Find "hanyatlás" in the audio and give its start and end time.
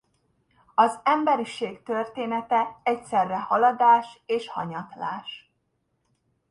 4.49-5.51